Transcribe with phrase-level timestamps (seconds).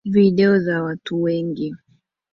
[0.05, 1.75] Video za watu wengi.